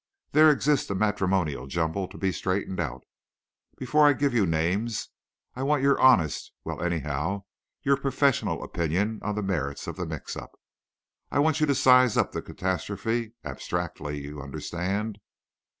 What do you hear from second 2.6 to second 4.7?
out. But before I give you